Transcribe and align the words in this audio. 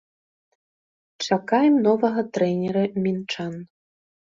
Чакаем 1.25 1.77
новага 1.89 2.21
трэнера 2.39 2.83
мінчан? 3.07 3.53